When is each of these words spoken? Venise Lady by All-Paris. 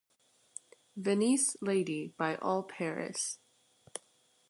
Venise 0.97 1.55
Lady 1.61 2.07
by 2.17 2.35
All-Paris. 2.37 3.37